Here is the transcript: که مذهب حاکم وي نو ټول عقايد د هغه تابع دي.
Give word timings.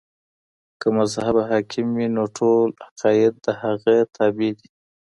که 0.79 0.87
مذهب 0.97 1.35
حاکم 1.49 1.87
وي 1.97 2.07
نو 2.15 2.23
ټول 2.37 2.67
عقايد 2.87 3.33
د 3.45 3.47
هغه 3.63 3.95
تابع 4.15 4.51
دي. 4.57 4.67